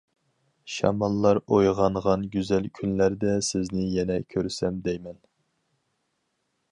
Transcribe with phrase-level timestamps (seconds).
[0.75, 5.21] شاماللار ئويغانغان گۈزەل كۈنلەردە سىزنى يەنە كۆرسەم دەيمەن.